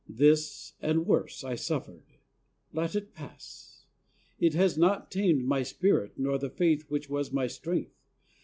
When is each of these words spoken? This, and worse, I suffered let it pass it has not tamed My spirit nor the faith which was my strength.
This, 0.09 0.73
and 0.81 1.05
worse, 1.05 1.43
I 1.43 1.53
suffered 1.53 2.05
let 2.73 2.95
it 2.95 3.13
pass 3.13 3.85
it 4.39 4.55
has 4.55 4.75
not 4.75 5.11
tamed 5.11 5.45
My 5.45 5.61
spirit 5.61 6.13
nor 6.17 6.39
the 6.39 6.49
faith 6.49 6.89
which 6.89 7.07
was 7.07 7.31
my 7.31 7.45
strength. 7.45 8.01